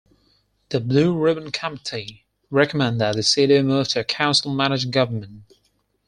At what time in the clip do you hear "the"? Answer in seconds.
0.69-0.79, 3.15-3.21